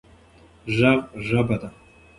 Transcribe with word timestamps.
ږغ 0.77 0.81
ژبه 1.25 1.55
ده 1.61 1.69